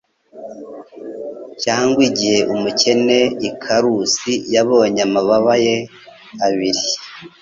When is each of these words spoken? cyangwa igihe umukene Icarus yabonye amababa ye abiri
cyangwa 1.63 2.01
igihe 2.09 2.39
umukene 2.53 3.17
Icarus 3.49 4.13
yabonye 4.55 5.01
amababa 5.07 5.53
ye 5.65 5.75
abiri 6.45 6.83